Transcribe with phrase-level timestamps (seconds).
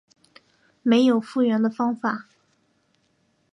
[0.81, 2.25] 没有复原的方法